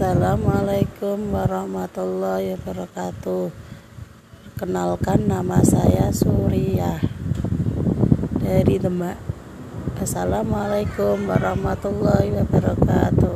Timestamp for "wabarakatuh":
2.56-3.52, 12.32-13.29